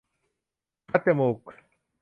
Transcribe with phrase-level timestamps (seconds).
[0.91, 1.37] คัดจมูก